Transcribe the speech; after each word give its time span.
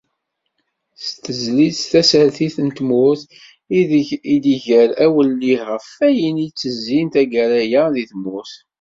S 1.03 1.05
tezlit 1.23 1.77
"Tasertit 1.91 2.55
n 2.67 2.69
tmurt" 2.77 3.23
ideg 3.79 4.07
i 4.33 4.35
d-iger 4.43 4.89
awellih 5.05 5.61
ɣef 5.69 5.85
wayen 5.99 6.43
ittezzin 6.47 7.07
taggara-a 7.13 7.83
di 7.93 8.03
tmurt. 8.11 8.53